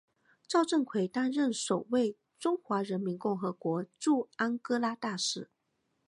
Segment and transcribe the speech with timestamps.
[0.47, 5.51] 赵振魁担任首位中华人民共和国驻安哥拉大使。